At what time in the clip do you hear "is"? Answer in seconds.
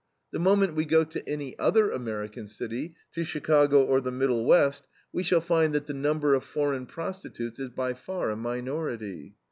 7.59-7.69